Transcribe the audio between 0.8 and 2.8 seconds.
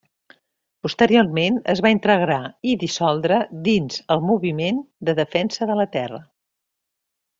Posteriorment es va integrar i